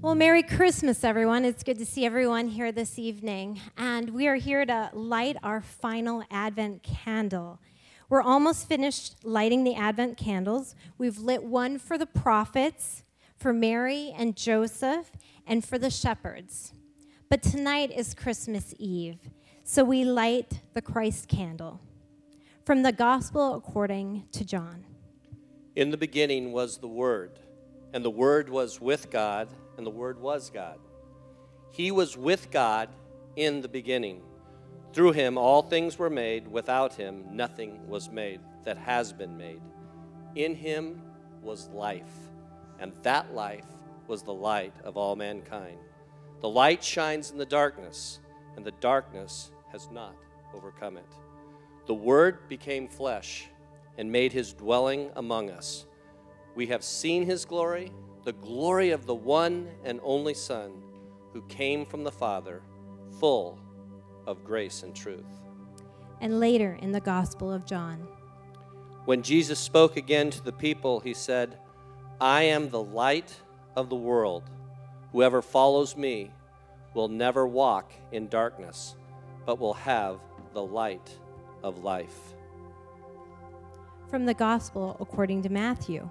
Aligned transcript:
Well, 0.00 0.14
Merry 0.14 0.44
Christmas, 0.44 1.02
everyone. 1.02 1.44
It's 1.44 1.64
good 1.64 1.80
to 1.80 1.84
see 1.84 2.06
everyone 2.06 2.46
here 2.46 2.70
this 2.70 3.00
evening. 3.00 3.60
And 3.76 4.10
we 4.10 4.28
are 4.28 4.36
here 4.36 4.64
to 4.64 4.90
light 4.92 5.36
our 5.42 5.60
final 5.60 6.22
Advent 6.30 6.84
candle. 6.84 7.58
We're 8.08 8.22
almost 8.22 8.68
finished 8.68 9.24
lighting 9.24 9.64
the 9.64 9.74
Advent 9.74 10.16
candles. 10.16 10.76
We've 10.98 11.18
lit 11.18 11.42
one 11.42 11.80
for 11.80 11.98
the 11.98 12.06
prophets, 12.06 13.02
for 13.34 13.52
Mary 13.52 14.14
and 14.16 14.36
Joseph, 14.36 15.10
and 15.48 15.64
for 15.64 15.78
the 15.78 15.90
shepherds. 15.90 16.72
But 17.28 17.42
tonight 17.42 17.90
is 17.90 18.14
Christmas 18.14 18.74
Eve, 18.78 19.18
so 19.64 19.82
we 19.82 20.04
light 20.04 20.60
the 20.74 20.82
Christ 20.82 21.26
candle. 21.26 21.80
From 22.64 22.84
the 22.84 22.92
Gospel 22.92 23.56
according 23.56 24.26
to 24.30 24.44
John. 24.44 24.84
In 25.74 25.90
the 25.90 25.96
beginning 25.96 26.52
was 26.52 26.78
the 26.78 26.86
Word, 26.86 27.40
and 27.92 28.04
the 28.04 28.10
Word 28.10 28.48
was 28.48 28.80
with 28.80 29.10
God 29.10 29.48
and 29.78 29.86
the 29.86 29.90
Word 29.90 30.20
was 30.20 30.50
God. 30.50 30.78
He 31.70 31.90
was 31.90 32.16
with 32.16 32.50
God 32.50 32.90
in 33.36 33.62
the 33.62 33.68
beginning. 33.68 34.20
Through 34.92 35.12
him 35.12 35.38
all 35.38 35.62
things 35.62 35.98
were 35.98 36.10
made. 36.10 36.48
Without 36.48 36.94
him 36.94 37.24
nothing 37.30 37.88
was 37.88 38.10
made 38.10 38.40
that 38.64 38.76
has 38.76 39.12
been 39.12 39.38
made. 39.38 39.62
In 40.34 40.54
him 40.54 41.00
was 41.42 41.68
life, 41.68 42.12
and 42.80 42.92
that 43.02 43.32
life 43.34 43.64
was 44.08 44.22
the 44.22 44.34
light 44.34 44.74
of 44.84 44.96
all 44.96 45.14
mankind. 45.14 45.78
The 46.40 46.48
light 46.48 46.82
shines 46.82 47.30
in 47.30 47.38
the 47.38 47.46
darkness, 47.46 48.18
and 48.56 48.64
the 48.64 48.72
darkness 48.72 49.52
has 49.70 49.88
not 49.90 50.16
overcome 50.54 50.96
it. 50.96 51.12
The 51.86 51.94
Word 51.94 52.48
became 52.48 52.88
flesh 52.88 53.48
and 53.96 54.10
made 54.10 54.32
his 54.32 54.52
dwelling 54.52 55.10
among 55.16 55.50
us. 55.50 55.86
We 56.54 56.66
have 56.66 56.82
seen 56.82 57.24
his 57.24 57.44
glory 57.44 57.92
the 58.28 58.32
glory 58.34 58.90
of 58.90 59.06
the 59.06 59.14
one 59.14 59.66
and 59.84 59.98
only 60.02 60.34
Son 60.34 60.70
who 61.32 61.40
came 61.48 61.86
from 61.86 62.04
the 62.04 62.12
Father, 62.12 62.60
full 63.18 63.58
of 64.26 64.44
grace 64.44 64.82
and 64.82 64.94
truth. 64.94 65.24
And 66.20 66.38
later 66.38 66.78
in 66.82 66.92
the 66.92 67.00
Gospel 67.00 67.50
of 67.50 67.64
John. 67.64 68.06
When 69.06 69.22
Jesus 69.22 69.58
spoke 69.58 69.96
again 69.96 70.28
to 70.28 70.44
the 70.44 70.52
people, 70.52 71.00
he 71.00 71.14
said, 71.14 71.56
I 72.20 72.42
am 72.42 72.68
the 72.68 72.82
light 72.82 73.34
of 73.76 73.88
the 73.88 73.96
world. 73.96 74.42
Whoever 75.12 75.40
follows 75.40 75.96
me 75.96 76.30
will 76.92 77.08
never 77.08 77.46
walk 77.46 77.94
in 78.12 78.28
darkness, 78.28 78.94
but 79.46 79.58
will 79.58 79.72
have 79.72 80.20
the 80.52 80.62
light 80.62 81.18
of 81.62 81.82
life. 81.82 82.34
From 84.10 84.26
the 84.26 84.34
Gospel 84.34 84.98
according 85.00 85.40
to 85.44 85.48
Matthew. 85.48 86.10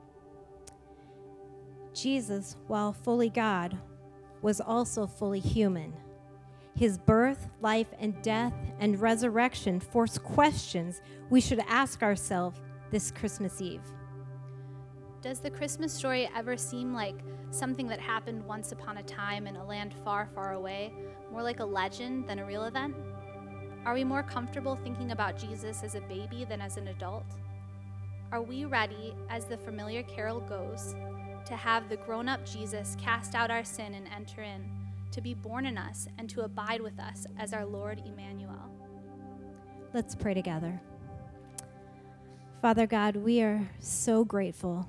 Jesus, 1.93 2.55
while 2.67 2.93
fully 2.93 3.29
God, 3.29 3.77
was 4.41 4.61
also 4.61 5.05
fully 5.05 5.39
human. 5.39 5.93
His 6.75 6.97
birth, 6.97 7.47
life, 7.61 7.87
and 7.99 8.19
death 8.21 8.53
and 8.79 8.99
resurrection 8.99 9.79
force 9.79 10.17
questions 10.17 11.01
we 11.29 11.41
should 11.41 11.61
ask 11.67 12.01
ourselves 12.01 12.59
this 12.91 13.11
Christmas 13.11 13.61
Eve. 13.61 13.81
Does 15.21 15.39
the 15.39 15.51
Christmas 15.51 15.93
story 15.93 16.29
ever 16.35 16.57
seem 16.57 16.93
like 16.93 17.15
something 17.51 17.87
that 17.87 17.99
happened 17.99 18.43
once 18.45 18.71
upon 18.71 18.97
a 18.97 19.03
time 19.03 19.45
in 19.45 19.55
a 19.55 19.63
land 19.63 19.93
far, 20.03 20.27
far 20.33 20.53
away, 20.53 20.93
more 21.31 21.43
like 21.43 21.59
a 21.59 21.65
legend 21.65 22.27
than 22.27 22.39
a 22.39 22.45
real 22.45 22.63
event? 22.63 22.95
Are 23.85 23.93
we 23.93 24.03
more 24.03 24.23
comfortable 24.23 24.75
thinking 24.75 25.11
about 25.11 25.37
Jesus 25.37 25.83
as 25.83 25.95
a 25.95 26.01
baby 26.01 26.45
than 26.45 26.61
as 26.61 26.77
an 26.77 26.87
adult? 26.87 27.35
Are 28.31 28.41
we 28.41 28.65
ready, 28.65 29.13
as 29.29 29.45
the 29.45 29.57
familiar 29.57 30.03
carol 30.03 30.39
goes, 30.39 30.95
to 31.45 31.55
have 31.55 31.89
the 31.89 31.97
grown 31.97 32.27
up 32.27 32.45
Jesus 32.45 32.95
cast 32.99 33.35
out 33.35 33.51
our 33.51 33.63
sin 33.63 33.93
and 33.93 34.07
enter 34.07 34.41
in, 34.41 34.69
to 35.11 35.21
be 35.21 35.33
born 35.33 35.65
in 35.65 35.77
us 35.77 36.07
and 36.17 36.29
to 36.29 36.41
abide 36.41 36.81
with 36.81 36.99
us 36.99 37.25
as 37.37 37.53
our 37.53 37.65
Lord 37.65 38.01
Emmanuel. 38.05 38.69
Let's 39.93 40.15
pray 40.15 40.33
together. 40.33 40.81
Father 42.61 42.87
God, 42.87 43.15
we 43.15 43.41
are 43.41 43.67
so 43.79 44.23
grateful 44.23 44.87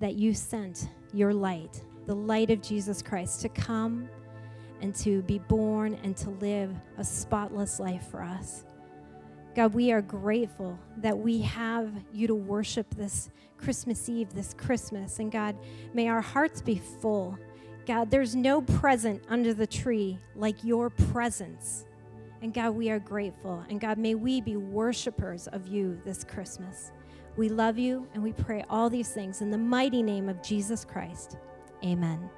that 0.00 0.14
you 0.14 0.34
sent 0.34 0.88
your 1.12 1.32
light, 1.32 1.82
the 2.06 2.14
light 2.14 2.50
of 2.50 2.60
Jesus 2.62 3.02
Christ, 3.02 3.40
to 3.40 3.48
come 3.48 4.08
and 4.80 4.94
to 4.96 5.22
be 5.22 5.38
born 5.38 5.98
and 6.04 6.16
to 6.18 6.30
live 6.30 6.74
a 6.98 7.04
spotless 7.04 7.80
life 7.80 8.06
for 8.10 8.22
us. 8.22 8.64
God, 9.56 9.72
we 9.72 9.90
are 9.90 10.02
grateful 10.02 10.78
that 10.98 11.16
we 11.16 11.40
have 11.40 11.90
you 12.12 12.26
to 12.26 12.34
worship 12.34 12.94
this 12.94 13.30
Christmas 13.56 14.06
Eve, 14.06 14.34
this 14.34 14.52
Christmas. 14.52 15.18
And 15.18 15.32
God, 15.32 15.56
may 15.94 16.08
our 16.08 16.20
hearts 16.20 16.60
be 16.60 16.76
full. 17.00 17.38
God, 17.86 18.10
there's 18.10 18.36
no 18.36 18.60
present 18.60 19.22
under 19.30 19.54
the 19.54 19.66
tree 19.66 20.18
like 20.34 20.62
your 20.62 20.90
presence. 20.90 21.86
And 22.42 22.52
God, 22.52 22.72
we 22.72 22.90
are 22.90 22.98
grateful. 22.98 23.64
And 23.70 23.80
God, 23.80 23.96
may 23.96 24.14
we 24.14 24.42
be 24.42 24.58
worshipers 24.58 25.46
of 25.46 25.66
you 25.66 25.98
this 26.04 26.22
Christmas. 26.22 26.92
We 27.38 27.48
love 27.48 27.78
you 27.78 28.06
and 28.12 28.22
we 28.22 28.34
pray 28.34 28.62
all 28.68 28.90
these 28.90 29.08
things 29.08 29.40
in 29.40 29.50
the 29.50 29.56
mighty 29.56 30.02
name 30.02 30.28
of 30.28 30.42
Jesus 30.42 30.84
Christ. 30.84 31.38
Amen. 31.82 32.28